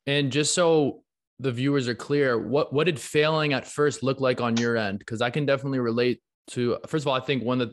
And 0.06 0.32
just 0.32 0.54
so 0.54 1.02
the 1.38 1.52
viewers 1.52 1.88
are 1.88 1.94
clear, 1.94 2.38
what 2.38 2.72
what 2.72 2.84
did 2.84 2.98
failing 2.98 3.52
at 3.52 3.66
first 3.66 4.02
look 4.02 4.20
like 4.20 4.40
on 4.40 4.56
your 4.56 4.76
end? 4.76 4.98
Because 5.00 5.20
I 5.20 5.30
can 5.30 5.46
definitely 5.46 5.80
relate 5.80 6.20
to. 6.50 6.78
First 6.86 7.04
of 7.04 7.08
all, 7.08 7.14
I 7.14 7.20
think 7.20 7.42
one 7.44 7.58
that 7.58 7.70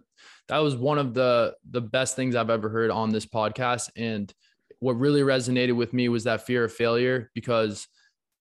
that 0.48 0.60
was 0.60 0.76
one 0.76 0.98
of 0.98 1.14
the 1.14 1.56
the 1.70 1.82
best 1.82 2.16
things 2.16 2.36
I've 2.36 2.50
ever 2.50 2.70
heard 2.70 2.92
on 2.92 3.10
this 3.10 3.26
podcast, 3.26 3.90
and 3.96 4.34
what 4.80 4.94
really 4.94 5.22
resonated 5.22 5.76
with 5.76 5.94
me 5.94 6.10
was 6.10 6.24
that 6.26 6.46
fear 6.46 6.64
of 6.66 6.74
failure 6.74 7.32
because 7.34 7.88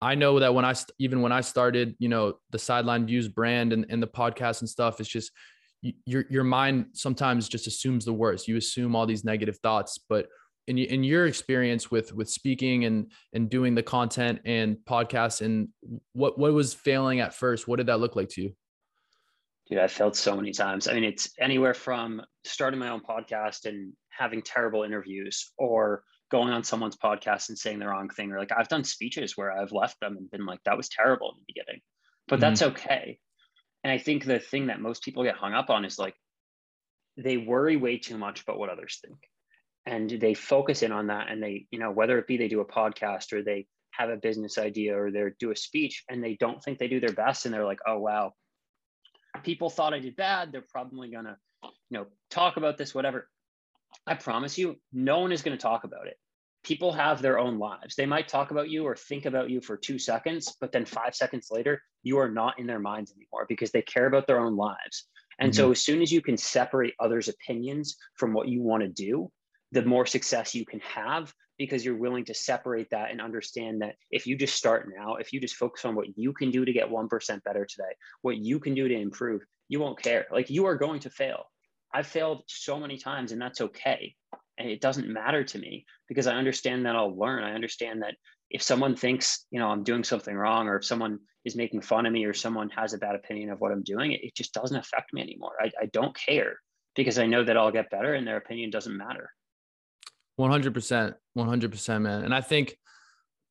I 0.00 0.14
know 0.14 0.38
that 0.38 0.54
when 0.54 0.64
I 0.64 0.74
even 0.98 1.22
when 1.22 1.32
I 1.32 1.40
started, 1.40 1.96
you 1.98 2.08
know, 2.08 2.34
the 2.50 2.58
sideline 2.58 3.06
views 3.06 3.28
brand 3.28 3.72
and, 3.72 3.86
and 3.88 4.02
the 4.02 4.06
podcast 4.06 4.60
and 4.60 4.68
stuff, 4.68 5.00
it's 5.00 5.08
just 5.08 5.32
your 6.06 6.24
your 6.30 6.44
mind 6.44 6.86
sometimes 6.92 7.48
just 7.48 7.66
assumes 7.66 8.04
the 8.04 8.12
worst. 8.12 8.48
You 8.48 8.56
assume 8.56 8.94
all 8.94 9.06
these 9.06 9.24
negative 9.24 9.58
thoughts, 9.58 9.98
but 10.08 10.28
in 10.68 10.78
in 10.78 11.02
your 11.02 11.26
experience 11.26 11.90
with 11.90 12.14
with 12.14 12.30
speaking 12.30 12.84
and 12.84 13.10
and 13.32 13.50
doing 13.50 13.74
the 13.74 13.82
content 13.82 14.40
and 14.44 14.76
podcasts 14.88 15.40
and 15.40 15.68
what 16.12 16.38
what 16.38 16.52
was 16.52 16.74
failing 16.74 17.20
at 17.20 17.34
first? 17.34 17.66
What 17.66 17.76
did 17.76 17.86
that 17.86 17.98
look 17.98 18.14
like 18.14 18.28
to 18.30 18.42
you? 18.42 18.52
Dude, 19.68 19.78
I 19.78 19.88
failed 19.88 20.16
so 20.16 20.34
many 20.36 20.52
times. 20.52 20.88
I 20.88 20.94
mean, 20.94 21.04
it's 21.04 21.30
anywhere 21.38 21.74
from 21.74 22.22
starting 22.44 22.78
my 22.80 22.88
own 22.88 23.00
podcast 23.00 23.66
and 23.66 23.92
having 24.10 24.42
terrible 24.42 24.82
interviews 24.82 25.52
or 25.58 26.04
going 26.30 26.52
on 26.52 26.64
someone's 26.64 26.96
podcast 26.96 27.48
and 27.48 27.58
saying 27.58 27.78
the 27.78 27.88
wrong 27.88 28.08
thing 28.08 28.32
or 28.32 28.38
like 28.38 28.52
i've 28.56 28.68
done 28.68 28.84
speeches 28.84 29.36
where 29.36 29.52
i've 29.52 29.72
left 29.72 29.98
them 30.00 30.16
and 30.16 30.30
been 30.30 30.46
like 30.46 30.60
that 30.64 30.76
was 30.76 30.88
terrible 30.88 31.30
in 31.30 31.36
the 31.38 31.52
beginning. 31.54 31.80
But 32.26 32.36
mm-hmm. 32.36 32.40
that's 32.40 32.62
okay. 32.62 33.18
And 33.84 33.92
i 33.92 33.98
think 33.98 34.24
the 34.24 34.38
thing 34.38 34.66
that 34.66 34.80
most 34.80 35.02
people 35.02 35.24
get 35.24 35.36
hung 35.36 35.54
up 35.54 35.70
on 35.70 35.84
is 35.84 35.98
like 35.98 36.14
they 37.16 37.36
worry 37.36 37.76
way 37.76 37.98
too 37.98 38.16
much 38.16 38.42
about 38.42 38.58
what 38.58 38.70
others 38.70 39.00
think. 39.04 39.18
And 39.86 40.10
they 40.10 40.34
focus 40.34 40.82
in 40.82 40.92
on 40.92 41.08
that 41.08 41.30
and 41.30 41.42
they 41.42 41.66
you 41.70 41.78
know 41.78 41.90
whether 41.90 42.18
it 42.18 42.26
be 42.26 42.36
they 42.36 42.48
do 42.48 42.60
a 42.60 42.66
podcast 42.66 43.32
or 43.32 43.42
they 43.42 43.66
have 43.92 44.10
a 44.10 44.16
business 44.16 44.58
idea 44.58 45.00
or 45.00 45.10
they 45.10 45.24
do 45.40 45.50
a 45.50 45.56
speech 45.56 46.04
and 46.08 46.22
they 46.22 46.36
don't 46.38 46.62
think 46.62 46.78
they 46.78 46.88
do 46.88 47.00
their 47.00 47.12
best 47.12 47.46
and 47.46 47.54
they're 47.54 47.64
like 47.64 47.80
oh 47.86 47.98
wow. 47.98 48.32
People 49.44 49.70
thought 49.70 49.94
i 49.94 49.98
did 49.98 50.16
bad. 50.16 50.52
They're 50.52 50.64
probably 50.68 51.10
gonna 51.10 51.36
you 51.62 51.70
know 51.90 52.06
talk 52.30 52.56
about 52.56 52.76
this 52.76 52.94
whatever 52.94 53.28
I 54.08 54.14
promise 54.14 54.56
you, 54.56 54.76
no 54.92 55.20
one 55.20 55.32
is 55.32 55.42
going 55.42 55.56
to 55.56 55.62
talk 55.62 55.84
about 55.84 56.06
it. 56.06 56.16
People 56.64 56.92
have 56.92 57.22
their 57.22 57.38
own 57.38 57.58
lives. 57.58 57.94
They 57.94 58.06
might 58.06 58.28
talk 58.28 58.50
about 58.50 58.68
you 58.68 58.84
or 58.84 58.96
think 58.96 59.26
about 59.26 59.50
you 59.50 59.60
for 59.60 59.76
two 59.76 59.98
seconds, 59.98 60.56
but 60.60 60.72
then 60.72 60.84
five 60.84 61.14
seconds 61.14 61.48
later, 61.50 61.80
you 62.02 62.18
are 62.18 62.30
not 62.30 62.58
in 62.58 62.66
their 62.66 62.80
minds 62.80 63.12
anymore 63.12 63.46
because 63.48 63.70
they 63.70 63.82
care 63.82 64.06
about 64.06 64.26
their 64.26 64.40
own 64.40 64.56
lives. 64.56 65.06
And 65.38 65.52
mm-hmm. 65.52 65.56
so, 65.56 65.70
as 65.70 65.80
soon 65.82 66.02
as 66.02 66.10
you 66.10 66.20
can 66.20 66.36
separate 66.36 66.94
others' 66.98 67.28
opinions 67.28 67.96
from 68.14 68.32
what 68.32 68.48
you 68.48 68.62
want 68.62 68.82
to 68.82 68.88
do, 68.88 69.30
the 69.72 69.84
more 69.84 70.06
success 70.06 70.54
you 70.54 70.66
can 70.66 70.80
have 70.80 71.32
because 71.58 71.84
you're 71.84 71.96
willing 71.96 72.24
to 72.24 72.34
separate 72.34 72.88
that 72.90 73.10
and 73.10 73.20
understand 73.20 73.82
that 73.82 73.96
if 74.10 74.26
you 74.26 74.36
just 74.36 74.54
start 74.54 74.88
now, 74.96 75.16
if 75.16 75.32
you 75.32 75.40
just 75.40 75.56
focus 75.56 75.84
on 75.84 75.94
what 75.94 76.06
you 76.16 76.32
can 76.32 76.50
do 76.50 76.64
to 76.64 76.72
get 76.72 76.88
1% 76.88 77.44
better 77.44 77.66
today, 77.66 77.92
what 78.22 78.36
you 78.36 78.60
can 78.60 78.74
do 78.74 78.88
to 78.88 78.94
improve, 78.94 79.42
you 79.68 79.80
won't 79.80 80.00
care. 80.00 80.26
Like 80.32 80.50
you 80.50 80.66
are 80.66 80.76
going 80.76 81.00
to 81.00 81.10
fail. 81.10 81.44
I've 81.92 82.06
failed 82.06 82.42
so 82.46 82.78
many 82.78 82.98
times 82.98 83.32
and 83.32 83.40
that's 83.40 83.60
okay. 83.60 84.14
And 84.58 84.68
it 84.68 84.80
doesn't 84.80 85.08
matter 85.08 85.44
to 85.44 85.58
me 85.58 85.86
because 86.08 86.26
I 86.26 86.34
understand 86.34 86.86
that 86.86 86.96
I'll 86.96 87.16
learn. 87.16 87.44
I 87.44 87.52
understand 87.52 88.02
that 88.02 88.14
if 88.50 88.62
someone 88.62 88.96
thinks, 88.96 89.46
you 89.50 89.60
know, 89.60 89.68
I'm 89.68 89.84
doing 89.84 90.04
something 90.04 90.34
wrong 90.34 90.68
or 90.68 90.76
if 90.76 90.84
someone 90.84 91.18
is 91.44 91.56
making 91.56 91.82
fun 91.82 92.06
of 92.06 92.12
me 92.12 92.24
or 92.24 92.34
someone 92.34 92.70
has 92.70 92.92
a 92.92 92.98
bad 92.98 93.14
opinion 93.14 93.50
of 93.50 93.60
what 93.60 93.72
I'm 93.72 93.82
doing, 93.82 94.12
it, 94.12 94.34
just 94.34 94.52
doesn't 94.52 94.76
affect 94.76 95.12
me 95.12 95.22
anymore. 95.22 95.52
I, 95.60 95.70
I 95.80 95.86
don't 95.92 96.16
care 96.16 96.56
because 96.96 97.18
I 97.18 97.26
know 97.26 97.44
that 97.44 97.56
I'll 97.56 97.70
get 97.70 97.90
better 97.90 98.14
and 98.14 98.26
their 98.26 98.36
opinion 98.36 98.70
doesn't 98.70 98.96
matter. 98.96 99.30
100%. 100.38 101.14
100%, 101.36 102.02
man. 102.02 102.24
And 102.24 102.34
I 102.34 102.40
think 102.40 102.76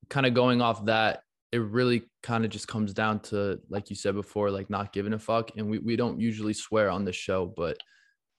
kind 0.10 0.26
of 0.26 0.34
going 0.34 0.62
off 0.62 0.86
that, 0.86 1.22
it 1.52 1.60
really 1.60 2.04
kind 2.24 2.44
of 2.44 2.52
just 2.52 2.68
comes 2.68 2.94
down 2.94 3.22
to, 3.22 3.60
like 3.70 3.90
you 3.90 3.96
said 3.96 4.16
before, 4.16 4.52
like 4.52 4.70
not 4.70 4.92
giving 4.92 5.14
a 5.14 5.20
fuck. 5.20 5.52
And 5.56 5.70
we, 5.70 5.80
we 5.80 5.96
don't 5.96 6.20
usually 6.20 6.54
swear 6.54 6.90
on 6.90 7.06
the 7.06 7.14
show, 7.14 7.54
but 7.56 7.78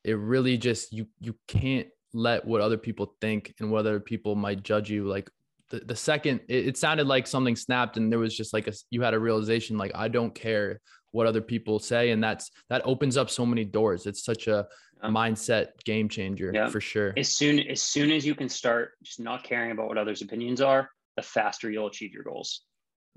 it 0.08 0.14
really 0.14 0.56
just 0.56 0.92
you 0.92 1.06
you 1.20 1.34
can't 1.46 1.88
let 2.12 2.44
what 2.44 2.60
other 2.60 2.78
people 2.78 3.14
think 3.20 3.54
and 3.60 3.70
whether 3.70 4.00
people 4.00 4.34
might 4.34 4.62
judge 4.62 4.90
you. 4.90 5.06
Like 5.06 5.30
the, 5.70 5.80
the 5.80 5.96
second 5.96 6.40
it, 6.48 6.68
it, 6.68 6.76
sounded 6.78 7.06
like 7.06 7.26
something 7.26 7.54
snapped 7.54 7.96
and 7.96 8.10
there 8.10 8.18
was 8.18 8.34
just 8.36 8.52
like 8.52 8.66
a 8.66 8.72
you 8.90 9.02
had 9.02 9.12
a 9.12 9.18
realization 9.18 9.76
like 9.76 9.92
i 9.94 10.08
don't 10.08 10.34
care 10.34 10.80
what 11.12 11.26
other 11.26 11.40
people 11.40 11.78
say. 11.78 12.10
And 12.10 12.22
that's 12.22 12.50
that 12.68 12.82
opens 12.84 13.16
up 13.16 13.30
so 13.30 13.46
many 13.46 13.64
doors. 13.64 14.06
It's 14.06 14.24
such 14.24 14.46
a 14.46 14.66
yeah. 15.02 15.08
mindset 15.08 15.68
game 15.84 16.08
changer 16.08 16.50
yeah. 16.54 16.68
for 16.68 16.80
sure. 16.80 17.14
As 17.16 17.28
soon 17.28 17.58
as 17.60 17.82
soon 17.82 18.10
as 18.10 18.26
you 18.26 18.34
can 18.34 18.48
start 18.48 18.92
just 19.02 19.20
not 19.20 19.44
caring 19.44 19.70
about 19.70 19.88
what 19.88 19.98
others 19.98 20.22
opinions 20.22 20.60
are 20.60 20.90
the 21.16 21.22
faster 21.22 21.70
you'll 21.70 21.88
achieve 21.88 22.12
your 22.12 22.22
goals. 22.22 22.62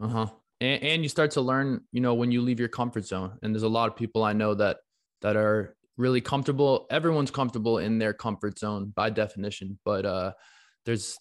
Uh-huh. 0.02 0.28
And, 0.60 0.84
and 0.84 1.04
you 1.04 1.10
start 1.10 1.32
to 1.32 1.42
learn 1.42 1.82
you 1.92 2.02
know 2.02 2.14
when 2.14 2.32
you 2.32 2.42
leave 2.42 2.60
your 2.60 2.70
comfort 2.70 3.06
zone. 3.06 3.38
And 3.42 3.54
there's 3.54 3.64
a 3.64 3.70
lot 3.70 3.90
of 3.90 3.96
people 3.96 4.24
i 4.24 4.34
know 4.34 4.54
that 4.56 4.78
that 5.22 5.36
are 5.36 5.76
really 5.98 6.22
comfortable. 6.22 6.88
Everyone's 6.90 7.32
comfortable 7.32 7.78
in 7.78 8.00
their 8.00 8.14
comfort 8.14 8.58
zone 8.60 8.92
by 8.96 9.10
definition 9.10 9.78
but 9.86 10.06
uh 10.06 10.32
there's 10.86 11.18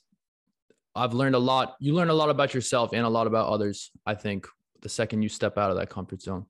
i've 0.94 1.14
learned 1.14 1.34
a 1.34 1.38
lot. 1.38 1.76
You 1.80 1.94
learn 1.94 2.10
a 2.10 2.14
lot 2.14 2.30
about 2.30 2.54
yourself 2.54 2.92
and 2.92 3.04
a 3.04 3.08
lot 3.08 3.26
about 3.26 3.48
others 3.48 3.90
i 4.06 4.14
think 4.14 4.46
the 4.82 4.88
second 4.88 5.22
you 5.22 5.28
step 5.28 5.58
out 5.58 5.70
of 5.70 5.76
that 5.76 5.90
comfort 5.90 6.22
zone. 6.22 6.46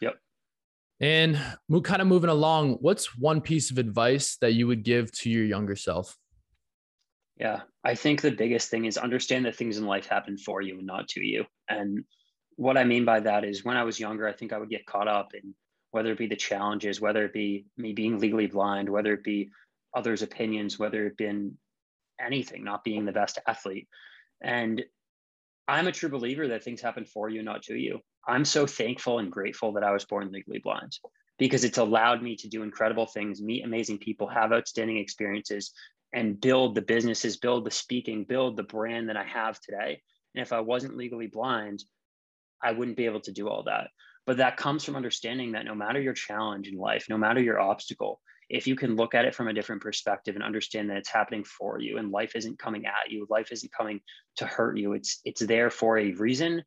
Yep. 0.00 0.14
And 1.00 1.38
kind 1.84 2.02
of 2.02 2.08
moving 2.08 2.30
along 2.30 2.78
what's 2.80 3.16
one 3.16 3.40
piece 3.40 3.70
of 3.70 3.78
advice 3.78 4.36
that 4.40 4.52
you 4.54 4.66
would 4.66 4.82
give 4.82 5.12
to 5.12 5.30
your 5.30 5.44
younger 5.44 5.76
self? 5.76 6.16
Yeah 7.38 7.60
i 7.84 7.94
think 7.94 8.20
the 8.20 8.30
biggest 8.30 8.70
thing 8.70 8.84
is 8.84 8.98
understand 8.98 9.46
that 9.46 9.56
things 9.56 9.78
in 9.78 9.86
life 9.86 10.06
happen 10.06 10.36
for 10.36 10.60
you 10.60 10.78
and 10.78 10.86
not 10.86 11.08
to 11.08 11.20
you. 11.20 11.44
And 11.68 12.04
what 12.56 12.76
i 12.76 12.84
mean 12.84 13.04
by 13.06 13.20
that 13.20 13.44
is 13.44 13.64
when 13.64 13.78
i 13.78 13.84
was 13.84 13.98
younger 13.98 14.28
i 14.28 14.32
think 14.32 14.52
i 14.52 14.58
would 14.58 14.68
get 14.68 14.84
caught 14.84 15.08
up 15.08 15.32
in 15.34 15.54
whether 15.90 16.12
it 16.12 16.18
be 16.18 16.26
the 16.26 16.36
challenges, 16.36 17.00
whether 17.00 17.24
it 17.24 17.32
be 17.32 17.66
me 17.76 17.92
being 17.92 18.18
legally 18.18 18.46
blind, 18.46 18.88
whether 18.88 19.12
it 19.12 19.24
be 19.24 19.50
others' 19.94 20.22
opinions, 20.22 20.78
whether 20.78 21.06
it 21.06 21.16
been 21.16 21.56
anything, 22.20 22.64
not 22.64 22.84
being 22.84 23.04
the 23.04 23.12
best 23.12 23.38
athlete. 23.46 23.88
And 24.40 24.84
I'm 25.66 25.88
a 25.88 25.92
true 25.92 26.08
believer 26.08 26.48
that 26.48 26.64
things 26.64 26.80
happen 26.80 27.04
for 27.04 27.28
you, 27.28 27.42
not 27.42 27.62
to 27.64 27.74
you. 27.74 28.00
I'm 28.26 28.44
so 28.44 28.66
thankful 28.66 29.18
and 29.18 29.32
grateful 29.32 29.72
that 29.72 29.84
I 29.84 29.92
was 29.92 30.04
born 30.04 30.30
legally 30.30 30.58
blind 30.58 30.98
because 31.38 31.64
it's 31.64 31.78
allowed 31.78 32.22
me 32.22 32.36
to 32.36 32.48
do 32.48 32.62
incredible 32.62 33.06
things, 33.06 33.40
meet 33.40 33.64
amazing 33.64 33.98
people, 33.98 34.28
have 34.28 34.52
outstanding 34.52 34.98
experiences, 34.98 35.72
and 36.12 36.40
build 36.40 36.74
the 36.74 36.82
businesses, 36.82 37.38
build 37.38 37.64
the 37.64 37.70
speaking, 37.70 38.24
build 38.24 38.56
the 38.56 38.62
brand 38.62 39.08
that 39.08 39.16
I 39.16 39.24
have 39.24 39.58
today. 39.60 40.02
And 40.34 40.42
if 40.42 40.52
I 40.52 40.60
wasn't 40.60 40.96
legally 40.96 41.28
blind, 41.28 41.82
I 42.62 42.72
wouldn't 42.72 42.96
be 42.96 43.06
able 43.06 43.20
to 43.20 43.32
do 43.32 43.48
all 43.48 43.62
that. 43.64 43.88
But 44.30 44.36
that 44.36 44.56
comes 44.56 44.84
from 44.84 44.94
understanding 44.94 45.50
that 45.52 45.64
no 45.64 45.74
matter 45.74 46.00
your 46.00 46.12
challenge 46.12 46.68
in 46.68 46.76
life, 46.76 47.06
no 47.08 47.18
matter 47.18 47.42
your 47.42 47.58
obstacle, 47.58 48.20
if 48.48 48.68
you 48.68 48.76
can 48.76 48.94
look 48.94 49.12
at 49.12 49.24
it 49.24 49.34
from 49.34 49.48
a 49.48 49.52
different 49.52 49.82
perspective 49.82 50.36
and 50.36 50.44
understand 50.44 50.88
that 50.88 50.98
it's 50.98 51.08
happening 51.08 51.42
for 51.42 51.80
you 51.80 51.98
and 51.98 52.12
life 52.12 52.36
isn't 52.36 52.56
coming 52.56 52.86
at 52.86 53.10
you, 53.10 53.26
life 53.28 53.50
isn't 53.50 53.72
coming 53.72 54.00
to 54.36 54.46
hurt 54.46 54.78
you, 54.78 54.92
it's 54.92 55.20
it's 55.24 55.40
there 55.40 55.68
for 55.68 55.98
a 55.98 56.12
reason, 56.12 56.62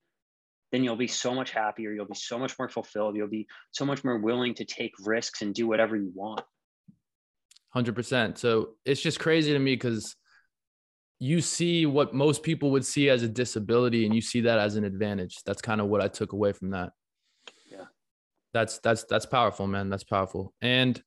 then 0.74 0.84
you'll 0.84 0.98
be 0.98 1.08
so 1.08 1.34
much 1.34 1.52
happier, 1.52 1.94
you'll 1.94 2.06
be 2.06 2.16
so 2.16 2.38
much 2.38 2.60
more 2.60 2.68
fulfilled, 2.68 3.16
you'll 3.16 3.30
be 3.30 3.48
so 3.72 3.86
much 3.86 4.04
more 4.04 4.18
willing 4.18 4.54
to 4.56 4.66
take 4.66 4.92
risks 5.00 5.42
and 5.42 5.56
do 5.56 5.66
whatever 5.66 5.96
you 5.96 6.12
want. 6.14 6.42
100%. 7.74 8.38
So 8.38 8.72
it's 8.84 9.00
just 9.00 9.22
crazy 9.22 9.54
to 9.54 9.60
me 9.60 9.78
cuz 9.78 10.18
you 11.18 11.40
see 11.40 11.86
what 11.86 12.14
most 12.14 12.44
people 12.44 12.72
would 12.72 12.86
see 12.86 13.10
as 13.10 13.24
a 13.24 13.30
disability 13.30 14.06
and 14.06 14.14
you 14.14 14.20
see 14.20 14.42
that 14.42 14.60
as 14.60 14.76
an 14.76 14.84
advantage. 14.84 15.38
That's 15.46 15.62
kind 15.62 15.80
of 15.80 15.88
what 15.88 16.02
I 16.02 16.10
took 16.10 16.34
away 16.34 16.52
from 16.52 16.72
that 16.72 16.92
that's 18.54 18.80
that's 18.80 19.04
that's 19.06 19.26
powerful, 19.26 19.68
man. 19.68 19.90
That's 19.90 20.04
powerful. 20.04 20.54
And 20.62 21.02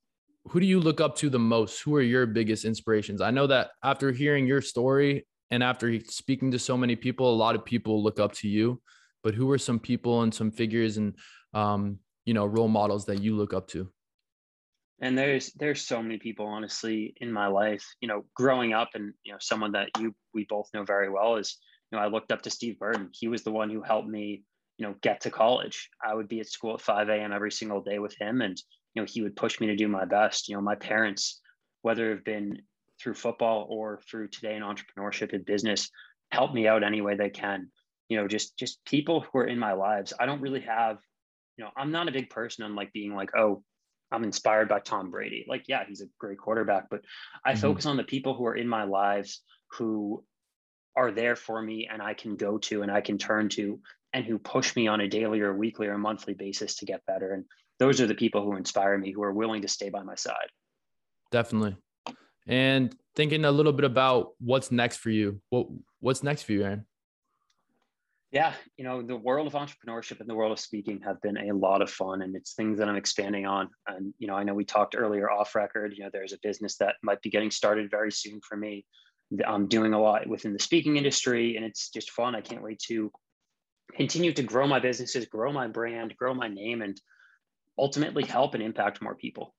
who 0.49 0.59
do 0.59 0.65
you 0.65 0.79
look 0.79 1.01
up 1.01 1.15
to 1.17 1.29
the 1.29 1.39
most? 1.39 1.81
Who 1.81 1.95
are 1.95 2.01
your 2.01 2.25
biggest 2.25 2.65
inspirations? 2.65 3.21
I 3.21 3.31
know 3.31 3.47
that 3.47 3.71
after 3.83 4.11
hearing 4.11 4.47
your 4.47 4.61
story 4.61 5.25
and 5.51 5.63
after 5.63 5.99
speaking 6.01 6.51
to 6.51 6.59
so 6.59 6.77
many 6.77 6.95
people, 6.95 7.33
a 7.33 7.35
lot 7.35 7.55
of 7.55 7.65
people 7.65 8.03
look 8.03 8.19
up 8.19 8.33
to 8.33 8.47
you. 8.47 8.81
But 9.23 9.33
who 9.33 9.49
are 9.51 9.57
some 9.57 9.79
people 9.79 10.21
and 10.21 10.33
some 10.33 10.51
figures 10.51 10.97
and 10.97 11.15
um, 11.53 11.99
you 12.25 12.33
know 12.33 12.45
role 12.45 12.67
models 12.67 13.05
that 13.05 13.21
you 13.21 13.35
look 13.35 13.53
up 13.53 13.67
to? 13.69 13.89
And 14.99 15.17
there's 15.17 15.51
there's 15.53 15.85
so 15.85 16.01
many 16.01 16.17
people 16.17 16.47
honestly 16.47 17.13
in 17.17 17.31
my 17.31 17.47
life. 17.47 17.85
You 18.01 18.07
know, 18.07 18.25
growing 18.35 18.73
up 18.73 18.89
and 18.93 19.13
you 19.23 19.31
know 19.31 19.37
someone 19.39 19.71
that 19.73 19.89
you 19.99 20.13
we 20.33 20.45
both 20.49 20.69
know 20.73 20.83
very 20.83 21.09
well 21.09 21.37
is 21.37 21.57
you 21.91 21.97
know 21.97 22.03
I 22.03 22.07
looked 22.07 22.31
up 22.31 22.41
to 22.43 22.49
Steve 22.49 22.79
Burton. 22.79 23.09
He 23.13 23.27
was 23.27 23.43
the 23.43 23.51
one 23.51 23.69
who 23.69 23.81
helped 23.81 24.07
me 24.07 24.43
you 24.77 24.85
know 24.85 24.95
get 25.01 25.21
to 25.21 25.31
college. 25.31 25.89
I 26.05 26.13
would 26.13 26.27
be 26.27 26.39
at 26.39 26.47
school 26.47 26.73
at 26.73 26.81
5 26.81 27.09
a.m 27.09 27.31
every 27.31 27.51
single 27.51 27.81
day 27.81 27.99
with 27.99 28.15
him 28.19 28.41
and 28.41 28.57
you 28.93 29.01
know 29.01 29.07
he 29.09 29.21
would 29.21 29.35
push 29.35 29.59
me 29.59 29.67
to 29.67 29.75
do 29.75 29.87
my 29.87 30.05
best. 30.05 30.47
You 30.47 30.55
know 30.55 30.61
my 30.61 30.75
parents 30.75 31.41
whether 31.81 32.11
it 32.11 32.15
have 32.15 32.25
been 32.25 32.61
through 33.01 33.13
football 33.13 33.67
or 33.69 34.01
through 34.09 34.27
today 34.29 34.55
in 34.55 34.63
entrepreneurship 34.63 35.33
and 35.33 35.45
business 35.45 35.89
help 36.31 36.53
me 36.53 36.67
out 36.67 36.83
any 36.83 37.01
way 37.01 37.15
they 37.15 37.29
can. 37.29 37.69
You 38.09 38.17
know 38.17 38.27
just 38.27 38.57
just 38.57 38.83
people 38.85 39.21
who 39.21 39.39
are 39.39 39.47
in 39.47 39.59
my 39.59 39.73
lives. 39.73 40.13
I 40.19 40.25
don't 40.25 40.41
really 40.41 40.61
have 40.61 40.97
you 41.57 41.65
know 41.65 41.71
i'm 41.75 41.91
not 41.91 42.07
a 42.07 42.11
big 42.11 42.29
person 42.29 42.63
on 42.63 42.75
like 42.75 42.93
being 42.93 43.15
like 43.15 43.31
oh 43.35 43.63
i'm 44.11 44.23
inspired 44.23 44.69
by 44.69 44.79
tom 44.79 45.11
brady. 45.11 45.45
Like 45.47 45.63
yeah 45.67 45.83
he's 45.87 46.01
a 46.01 46.07
great 46.19 46.37
quarterback 46.37 46.85
but 46.89 47.01
i 47.45 47.51
mm-hmm. 47.51 47.61
focus 47.61 47.85
on 47.85 47.97
the 47.97 48.03
people 48.03 48.33
who 48.33 48.45
are 48.45 48.55
in 48.55 48.67
my 48.67 48.83
lives 48.83 49.41
who 49.71 50.23
are 50.97 51.11
there 51.11 51.37
for 51.37 51.61
me 51.61 51.87
and 51.89 52.01
i 52.01 52.13
can 52.13 52.35
go 52.35 52.57
to 52.57 52.81
and 52.81 52.91
i 52.91 52.99
can 52.99 53.17
turn 53.17 53.47
to 53.47 53.79
and 54.13 54.25
who 54.25 54.39
push 54.39 54.75
me 54.75 54.87
on 54.87 55.01
a 55.01 55.07
daily 55.07 55.41
or 55.41 55.53
weekly 55.53 55.87
or 55.87 55.97
monthly 55.97 56.33
basis 56.33 56.75
to 56.75 56.85
get 56.85 57.05
better. 57.05 57.33
And 57.33 57.45
those 57.79 58.01
are 58.01 58.07
the 58.07 58.15
people 58.15 58.43
who 58.43 58.55
inspire 58.55 58.97
me, 58.97 59.11
who 59.11 59.23
are 59.23 59.33
willing 59.33 59.61
to 59.61 59.67
stay 59.67 59.89
by 59.89 60.03
my 60.03 60.15
side. 60.15 60.49
Definitely. 61.31 61.77
And 62.47 62.95
thinking 63.15 63.45
a 63.45 63.51
little 63.51 63.73
bit 63.73 63.85
about 63.85 64.31
what's 64.39 64.71
next 64.71 64.97
for 64.97 65.09
you. 65.09 65.41
What 65.49 65.67
what's 65.99 66.23
next 66.23 66.43
for 66.43 66.53
you, 66.53 66.63
Aaron? 66.63 66.85
Yeah, 68.31 68.53
you 68.75 68.83
know, 68.83 69.01
the 69.01 69.15
world 69.15 69.47
of 69.47 69.53
entrepreneurship 69.53 70.19
and 70.19 70.29
the 70.29 70.35
world 70.35 70.51
of 70.51 70.59
speaking 70.59 70.99
have 71.01 71.21
been 71.21 71.37
a 71.37 71.53
lot 71.53 71.81
of 71.81 71.89
fun 71.89 72.23
and 72.23 72.35
it's 72.35 72.53
things 72.53 72.77
that 72.77 72.89
I'm 72.89 72.97
expanding 72.97 73.45
on. 73.45 73.69
And, 73.87 74.13
you 74.19 74.27
know, 74.27 74.35
I 74.35 74.43
know 74.43 74.53
we 74.53 74.65
talked 74.65 74.95
earlier 74.97 75.31
off 75.31 75.55
record, 75.55 75.93
you 75.95 76.03
know, 76.03 76.09
there's 76.11 76.33
a 76.33 76.39
business 76.43 76.75
that 76.77 76.95
might 77.01 77.21
be 77.21 77.29
getting 77.29 77.51
started 77.51 77.89
very 77.89 78.11
soon 78.11 78.41
for 78.41 78.57
me. 78.57 78.85
I'm 79.45 79.67
doing 79.67 79.93
a 79.93 80.01
lot 80.01 80.27
within 80.27 80.53
the 80.53 80.59
speaking 80.59 80.97
industry 80.97 81.57
and 81.57 81.65
it's 81.65 81.89
just 81.89 82.11
fun. 82.11 82.35
I 82.35 82.41
can't 82.41 82.63
wait 82.63 82.79
to 82.87 83.11
continue 83.95 84.33
to 84.33 84.43
grow 84.43 84.67
my 84.67 84.79
businesses, 84.79 85.25
grow 85.25 85.51
my 85.51 85.67
brand, 85.67 86.15
grow 86.17 86.33
my 86.33 86.47
name, 86.47 86.81
and 86.81 86.99
ultimately 87.77 88.23
help 88.23 88.53
and 88.53 88.63
impact 88.63 89.01
more 89.01 89.15
people. 89.15 89.53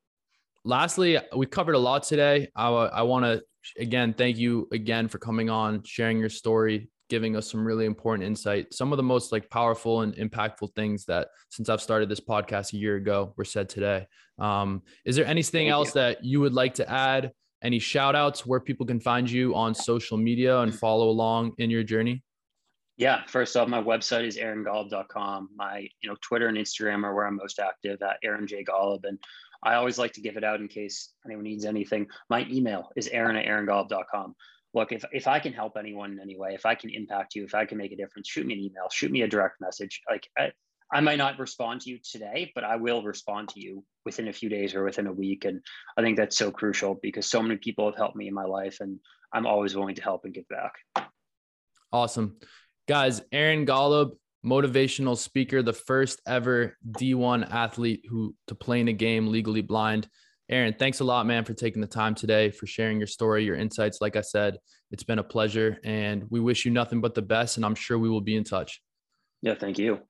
Lastly, 0.65 1.19
we 1.37 1.47
covered 1.47 1.75
a 1.75 1.79
lot 1.79 2.03
today. 2.03 2.49
I, 2.55 2.69
I 2.69 3.03
want 3.03 3.25
to 3.25 3.43
again 3.79 4.15
thank 4.15 4.39
you 4.39 4.69
again 4.73 5.09
for 5.09 5.19
coming 5.19 5.51
on, 5.51 5.83
sharing 5.85 6.19
your 6.19 6.29
story, 6.29 6.91
giving 7.09 7.37
us 7.37 7.51
some 7.51 7.65
really 7.65 7.87
important 7.87 8.27
insight. 8.27 8.75
Some 8.75 8.93
of 8.93 8.97
the 8.97 9.03
most 9.03 9.33
like 9.33 9.49
powerful 9.51 10.03
and 10.03 10.15
impactful 10.17 10.75
things 10.75 11.05
that 11.07 11.29
since 11.51 11.69
I've 11.69 11.81
started 11.81 12.09
this 12.09 12.21
podcast 12.21 12.73
a 12.73 12.77
year 12.77 12.97
ago 12.97 13.35
were 13.37 13.45
said 13.45 13.69
today. 13.69 14.07
Um, 14.39 14.83
is 15.05 15.17
there 15.17 15.27
anything 15.27 15.67
thank 15.67 15.73
else 15.73 15.89
you. 15.89 16.01
that 16.01 16.25
you 16.25 16.41
would 16.41 16.55
like 16.55 16.75
to 16.75 16.91
add? 16.91 17.33
Any 17.63 17.79
shout 17.79 18.15
outs 18.15 18.47
where 18.47 18.61
people 18.61 18.87
can 18.87 19.01
find 19.01 19.29
you 19.29 19.55
on 19.55 19.75
social 19.75 20.17
media 20.17 20.61
and 20.61 20.75
follow 20.75 21.09
along 21.09 21.55
in 21.59 21.71
your 21.71 21.83
journey? 21.83 22.23
Yeah, 22.97 23.23
first 23.27 23.57
off, 23.57 23.69
my 23.69 23.83
website 23.83 24.27
is 24.27 24.37
aarongolub.com. 24.37 25.51
My, 25.55 25.89
you 26.01 26.09
know, 26.09 26.17
Twitter 26.21 26.49
and 26.49 26.59
Instagram 26.59 27.05
are 27.05 27.15
where 27.15 27.27
I'm 27.27 27.37
most 27.37 27.61
active 27.61 28.03
at 28.03 28.19
Aaron 28.25 28.47
J. 28.47 28.65
Golub. 28.65 29.05
And 29.05 29.19
I 29.63 29.75
always 29.75 29.99
like 29.99 30.13
to 30.15 30.21
give 30.21 30.37
it 30.37 30.45
out 30.45 30.61
in 30.61 30.69
case 30.69 31.13
anyone 31.25 31.45
needs 31.45 31.65
anything. 31.65 32.09
My 32.29 32.45
email 32.51 32.91
is 32.97 33.09
aaron 33.09 33.37
at 33.37 33.47
aarongolub.com. 33.47 34.35
Look, 34.75 34.93
if, 34.93 35.05
if 35.13 35.27
I 35.29 35.39
can 35.39 35.53
help 35.53 35.77
anyone 35.77 36.13
in 36.13 36.21
any 36.21 36.37
way, 36.37 36.55
if 36.55 36.67
I 36.67 36.75
can 36.75 36.91
impact 36.91 37.35
you, 37.35 37.45
if 37.45 37.55
I 37.55 37.65
can 37.65 37.79
make 37.79 37.93
a 37.93 37.97
difference, 37.97 38.29
shoot 38.29 38.47
me 38.47 38.55
an 38.55 38.61
email, 38.61 38.89
shoot 38.91 39.11
me 39.11 39.23
a 39.23 39.29
direct 39.29 39.61
message. 39.61 40.03
Like 40.11 40.29
I 40.93 41.01
might 41.01 41.19
not 41.19 41.39
respond 41.39 41.83
to 41.83 41.91
you 41.91 41.99
today, 42.03 42.51
but 42.55 42.65
I 42.65 42.77
will 42.77 43.03
respond 43.03 43.51
to 43.51 43.61
you 43.61 43.85
within 44.05 44.29
a 44.29 44.33
few 44.33 44.49
days 44.49 44.75
or 44.75 44.85
within 44.85 45.07
a 45.07 45.13
week. 45.13 45.45
And 45.45 45.61
I 45.97 46.03
think 46.03 46.17
that's 46.17 46.37
so 46.37 46.51
crucial 46.51 46.99
because 47.03 47.27
so 47.27 47.43
many 47.43 47.57
people 47.57 47.87
have 47.87 47.97
helped 47.97 48.17
me 48.17 48.29
in 48.29 48.35
my 48.35 48.45
life 48.45 48.79
and 48.81 48.99
I'm 49.33 49.47
always 49.47 49.77
willing 49.77 49.97
to 49.97 50.03
help 50.03 50.25
and 50.25 50.33
give 50.33 50.49
back. 50.49 50.73
Awesome. 51.93 52.37
Guys, 52.87 53.21
Aaron 53.33 53.67
Golub, 53.67 54.13
motivational 54.45 55.17
speaker, 55.17 55.63
the 55.63 55.75
first 55.75 56.23
ever 56.27 56.77
D1 56.91 57.51
athlete 57.51 58.05
who 58.09 58.35
to 58.47 58.55
play 58.55 58.81
in 58.81 58.89
a 58.89 58.93
game 58.95 59.29
legally 59.29 59.63
blind. 59.63 60.09
Aaron, 60.51 60.75
thanks 60.79 61.01
a 61.01 61.05
lot, 61.05 61.27
man, 61.27 61.45
for 61.45 61.53
taking 61.53 61.83
the 61.83 61.87
time 61.87 62.15
today, 62.15 62.51
for 62.51 62.67
sharing 62.67 62.97
your 62.97 63.07
story, 63.07 63.45
your 63.45 63.57
insights. 63.57 64.01
Like 64.01 64.17
I 64.17 64.23
said, 64.23 64.57
it's 64.91 65.03
been 65.03 65.19
a 65.19 65.25
pleasure, 65.25 65.77
and 65.85 66.25
we 66.31 66.41
wish 66.41 66.65
you 66.65 66.71
nothing 66.71 67.03
but 67.03 67.15
the 67.15 67.21
best. 67.21 67.59
And 67.59 67.67
I'm 67.67 67.75
sure 67.75 67.99
we 67.99 68.09
will 68.09 68.23
be 68.23 68.35
in 68.35 68.45
touch. 68.45 68.81
Yeah, 69.43 69.55
thank 69.55 69.79
you. 69.79 70.01